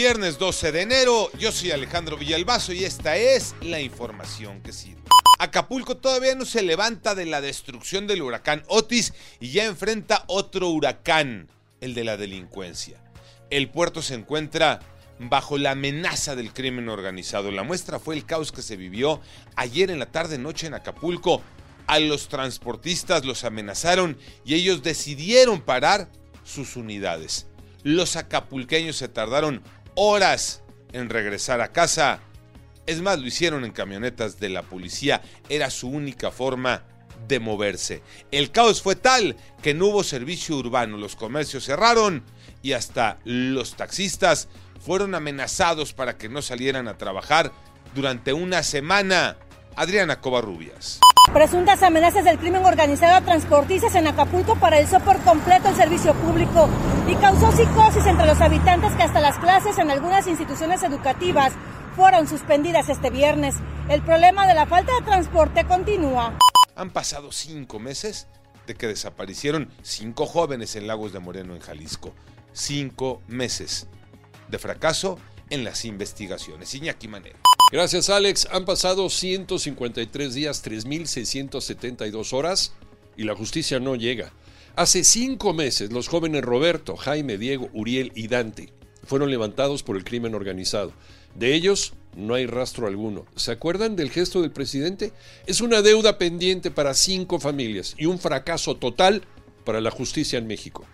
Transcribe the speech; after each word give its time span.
Viernes 0.00 0.38
12 0.38 0.70
de 0.70 0.82
enero, 0.82 1.28
yo 1.40 1.50
soy 1.50 1.72
Alejandro 1.72 2.16
Villalbazo 2.16 2.72
y 2.72 2.84
esta 2.84 3.16
es 3.16 3.56
la 3.60 3.80
información 3.80 4.62
que 4.62 4.72
sirve. 4.72 5.02
Acapulco 5.40 5.96
todavía 5.96 6.36
no 6.36 6.44
se 6.44 6.62
levanta 6.62 7.16
de 7.16 7.26
la 7.26 7.40
destrucción 7.40 8.06
del 8.06 8.22
huracán 8.22 8.62
Otis 8.68 9.12
y 9.40 9.50
ya 9.50 9.64
enfrenta 9.64 10.22
otro 10.28 10.68
huracán, 10.68 11.48
el 11.80 11.94
de 11.94 12.04
la 12.04 12.16
delincuencia. 12.16 13.02
El 13.50 13.70
puerto 13.70 14.00
se 14.00 14.14
encuentra 14.14 14.78
bajo 15.18 15.58
la 15.58 15.72
amenaza 15.72 16.36
del 16.36 16.52
crimen 16.52 16.88
organizado. 16.88 17.50
La 17.50 17.64
muestra 17.64 17.98
fue 17.98 18.14
el 18.14 18.24
caos 18.24 18.52
que 18.52 18.62
se 18.62 18.76
vivió 18.76 19.20
ayer 19.56 19.90
en 19.90 19.98
la 19.98 20.06
tarde-noche 20.06 20.68
en 20.68 20.74
Acapulco. 20.74 21.42
A 21.88 21.98
los 21.98 22.28
transportistas 22.28 23.24
los 23.24 23.42
amenazaron 23.42 24.16
y 24.44 24.54
ellos 24.54 24.84
decidieron 24.84 25.60
parar 25.60 26.08
sus 26.44 26.76
unidades. 26.76 27.48
Los 27.84 28.16
acapulqueños 28.16 28.96
se 28.96 29.08
tardaron 29.08 29.62
horas 29.98 30.62
en 30.92 31.10
regresar 31.10 31.60
a 31.60 31.72
casa. 31.72 32.20
Es 32.86 33.02
más, 33.02 33.18
lo 33.18 33.26
hicieron 33.26 33.64
en 33.64 33.72
camionetas 33.72 34.38
de 34.38 34.48
la 34.48 34.62
policía. 34.62 35.20
Era 35.48 35.70
su 35.70 35.88
única 35.88 36.30
forma 36.30 36.84
de 37.26 37.40
moverse. 37.40 38.02
El 38.30 38.52
caos 38.52 38.80
fue 38.80 38.94
tal 38.94 39.36
que 39.60 39.74
no 39.74 39.86
hubo 39.86 40.04
servicio 40.04 40.56
urbano. 40.56 40.96
Los 40.96 41.16
comercios 41.16 41.64
cerraron 41.64 42.24
y 42.62 42.72
hasta 42.72 43.18
los 43.24 43.74
taxistas 43.74 44.48
fueron 44.80 45.16
amenazados 45.16 45.92
para 45.92 46.16
que 46.16 46.28
no 46.28 46.42
salieran 46.42 46.86
a 46.86 46.96
trabajar 46.96 47.52
durante 47.94 48.32
una 48.32 48.62
semana. 48.62 49.36
Adriana 49.74 50.20
Covarrubias. 50.20 51.00
Presuntas 51.32 51.82
amenazas 51.82 52.24
del 52.24 52.38
crimen 52.38 52.64
organizado 52.64 53.14
a 53.14 53.20
transportistas 53.20 53.94
en 53.94 54.06
Acapulco 54.06 54.56
paralizó 54.56 54.98
por 55.00 55.20
completo 55.20 55.68
el 55.68 55.76
servicio 55.76 56.14
público 56.14 56.68
y 57.06 57.14
causó 57.16 57.52
psicosis 57.52 58.06
entre 58.06 58.26
los 58.26 58.40
habitantes 58.40 58.94
que 58.94 59.02
hasta 59.02 59.20
las 59.20 59.36
clases 59.38 59.78
en 59.78 59.90
algunas 59.90 60.26
instituciones 60.26 60.82
educativas 60.82 61.52
fueron 61.94 62.26
suspendidas 62.26 62.88
este 62.88 63.10
viernes. 63.10 63.56
El 63.90 64.00
problema 64.02 64.46
de 64.46 64.54
la 64.54 64.66
falta 64.66 64.94
de 64.94 65.02
transporte 65.02 65.64
continúa. 65.64 66.32
Han 66.74 66.90
pasado 66.90 67.30
cinco 67.30 67.78
meses 67.78 68.26
de 68.66 68.74
que 68.74 68.86
desaparecieron 68.86 69.70
cinco 69.82 70.24
jóvenes 70.24 70.76
en 70.76 70.86
Lagos 70.86 71.12
de 71.12 71.20
Moreno, 71.20 71.54
en 71.54 71.60
Jalisco. 71.60 72.14
Cinco 72.52 73.20
meses 73.28 73.86
de 74.48 74.58
fracaso 74.58 75.18
en 75.50 75.64
las 75.64 75.84
investigaciones. 75.84 76.74
Iñaki 76.74 77.08
Manero. 77.08 77.38
Gracias, 77.72 78.08
Alex. 78.10 78.48
Han 78.50 78.64
pasado 78.64 79.10
153 79.10 80.34
días, 80.34 80.64
3.672 80.64 82.32
horas 82.32 82.72
y 83.16 83.24
la 83.24 83.34
justicia 83.34 83.80
no 83.80 83.96
llega. 83.96 84.32
Hace 84.76 85.04
cinco 85.04 85.52
meses, 85.52 85.92
los 85.92 86.08
jóvenes 86.08 86.42
Roberto, 86.42 86.96
Jaime, 86.96 87.36
Diego, 87.36 87.68
Uriel 87.72 88.12
y 88.14 88.28
Dante 88.28 88.72
fueron 89.04 89.30
levantados 89.30 89.82
por 89.82 89.96
el 89.96 90.04
crimen 90.04 90.34
organizado. 90.34 90.92
De 91.34 91.54
ellos 91.54 91.94
no 92.16 92.34
hay 92.34 92.46
rastro 92.46 92.86
alguno. 92.86 93.26
¿Se 93.36 93.50
acuerdan 93.50 93.96
del 93.96 94.10
gesto 94.10 94.42
del 94.42 94.50
presidente? 94.50 95.12
Es 95.46 95.60
una 95.60 95.82
deuda 95.82 96.18
pendiente 96.18 96.70
para 96.70 96.94
cinco 96.94 97.40
familias 97.40 97.94
y 97.98 98.06
un 98.06 98.18
fracaso 98.18 98.76
total 98.76 99.22
para 99.64 99.80
la 99.80 99.90
justicia 99.90 100.38
en 100.38 100.46
México. 100.46 100.86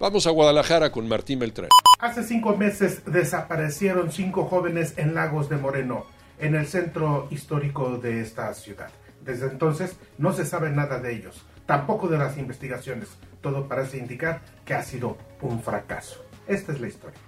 Vamos 0.00 0.28
a 0.28 0.30
Guadalajara 0.30 0.92
con 0.92 1.08
Martín 1.08 1.40
Beltrán. 1.40 1.70
Hace 1.98 2.22
cinco 2.22 2.56
meses 2.56 3.02
desaparecieron 3.04 4.12
cinco 4.12 4.44
jóvenes 4.44 4.94
en 4.96 5.12
Lagos 5.12 5.48
de 5.48 5.56
Moreno, 5.56 6.06
en 6.38 6.54
el 6.54 6.68
centro 6.68 7.26
histórico 7.32 7.98
de 7.98 8.20
esta 8.20 8.54
ciudad. 8.54 8.90
Desde 9.24 9.46
entonces 9.46 9.96
no 10.16 10.32
se 10.32 10.46
sabe 10.46 10.70
nada 10.70 11.00
de 11.00 11.16
ellos, 11.16 11.42
tampoco 11.66 12.06
de 12.06 12.16
las 12.16 12.38
investigaciones. 12.38 13.08
Todo 13.40 13.66
parece 13.66 13.98
indicar 13.98 14.40
que 14.64 14.74
ha 14.74 14.84
sido 14.84 15.18
un 15.40 15.60
fracaso. 15.60 16.24
Esta 16.46 16.70
es 16.70 16.80
la 16.80 16.86
historia. 16.86 17.18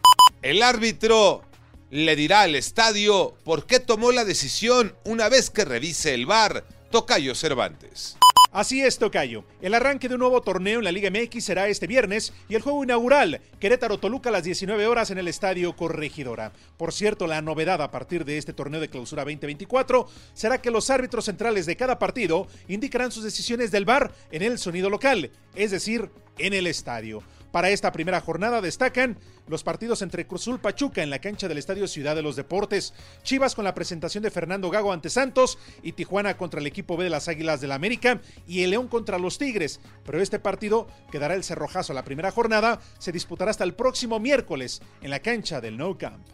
El 0.40 0.62
árbitro 0.62 1.42
le 1.90 2.14
dirá 2.14 2.42
al 2.42 2.54
estadio 2.54 3.34
por 3.42 3.66
qué 3.66 3.80
tomó 3.80 4.12
la 4.12 4.24
decisión 4.24 4.94
una 5.04 5.28
vez 5.28 5.50
que 5.50 5.64
revise 5.64 6.14
el 6.14 6.26
VAR. 6.26 6.64
Tocayo 6.92 7.34
Cervantes. 7.34 8.16
Así 8.52 8.82
es, 8.82 8.98
Tocayo. 8.98 9.44
El 9.62 9.74
arranque 9.74 10.08
de 10.08 10.14
un 10.14 10.20
nuevo 10.20 10.42
torneo 10.42 10.80
en 10.80 10.84
la 10.84 10.90
Liga 10.90 11.08
MX 11.08 11.44
será 11.44 11.68
este 11.68 11.86
viernes 11.86 12.32
y 12.48 12.56
el 12.56 12.62
juego 12.62 12.82
inaugural, 12.82 13.40
Querétaro-Toluca 13.60 14.28
a 14.28 14.32
las 14.32 14.42
19 14.42 14.88
horas 14.88 15.12
en 15.12 15.18
el 15.18 15.28
Estadio 15.28 15.76
Corregidora. 15.76 16.50
Por 16.76 16.92
cierto, 16.92 17.28
la 17.28 17.42
novedad 17.42 17.80
a 17.80 17.92
partir 17.92 18.24
de 18.24 18.38
este 18.38 18.52
torneo 18.52 18.80
de 18.80 18.88
clausura 18.88 19.22
2024 19.22 20.08
será 20.34 20.60
que 20.60 20.72
los 20.72 20.90
árbitros 20.90 21.26
centrales 21.26 21.64
de 21.64 21.76
cada 21.76 22.00
partido 22.00 22.48
indicarán 22.66 23.12
sus 23.12 23.22
decisiones 23.22 23.70
del 23.70 23.84
VAR 23.84 24.12
en 24.32 24.42
el 24.42 24.58
sonido 24.58 24.90
local, 24.90 25.30
es 25.54 25.70
decir, 25.70 26.10
en 26.46 26.54
el 26.54 26.66
estadio. 26.66 27.22
Para 27.52 27.70
esta 27.70 27.90
primera 27.90 28.20
jornada 28.20 28.60
destacan 28.60 29.18
los 29.48 29.64
partidos 29.64 30.02
entre 30.02 30.26
Cruzul 30.26 30.60
Pachuca 30.60 31.02
en 31.02 31.10
la 31.10 31.18
cancha 31.18 31.48
del 31.48 31.58
Estadio 31.58 31.88
Ciudad 31.88 32.14
de 32.14 32.22
los 32.22 32.36
Deportes, 32.36 32.94
Chivas 33.24 33.56
con 33.56 33.64
la 33.64 33.74
presentación 33.74 34.22
de 34.22 34.30
Fernando 34.30 34.70
Gago 34.70 34.92
ante 34.92 35.10
Santos 35.10 35.58
y 35.82 35.92
Tijuana 35.92 36.36
contra 36.36 36.60
el 36.60 36.66
equipo 36.66 36.96
B 36.96 37.04
de 37.04 37.10
las 37.10 37.26
Águilas 37.26 37.60
del 37.60 37.70
la 37.70 37.74
América 37.74 38.20
y 38.46 38.62
el 38.62 38.70
León 38.70 38.86
contra 38.86 39.18
los 39.18 39.38
Tigres. 39.38 39.80
Pero 40.04 40.20
este 40.20 40.38
partido 40.38 40.86
quedará 41.10 41.34
el 41.34 41.42
cerrojazo 41.42 41.92
a 41.92 41.96
la 41.96 42.04
primera 42.04 42.30
jornada, 42.30 42.80
se 42.98 43.10
disputará 43.10 43.50
hasta 43.50 43.64
el 43.64 43.74
próximo 43.74 44.20
miércoles 44.20 44.80
en 45.02 45.10
la 45.10 45.20
cancha 45.20 45.60
del 45.60 45.76
No 45.76 45.98
Camp. 45.98 46.24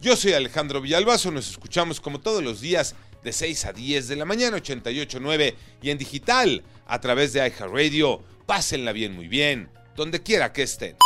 Yo 0.00 0.16
soy 0.16 0.32
Alejandro 0.32 0.80
Villalbazo, 0.80 1.30
nos 1.30 1.50
escuchamos 1.50 2.00
como 2.00 2.20
todos 2.20 2.42
los 2.42 2.60
días 2.60 2.94
de 3.22 3.32
6 3.32 3.64
a 3.66 3.72
10 3.72 4.08
de 4.08 4.16
la 4.16 4.24
mañana 4.24 4.58
88.9 4.58 5.54
y 5.82 5.90
en 5.90 5.98
digital 5.98 6.62
a 6.86 7.00
través 7.00 7.32
de 7.32 7.46
iHeartRadio. 7.46 8.33
Pásenla 8.46 8.92
bien, 8.92 9.14
muy 9.14 9.28
bien 9.28 9.68
donde 9.96 10.22
quiera 10.22 10.52
que 10.52 10.62
estén. 10.62 10.96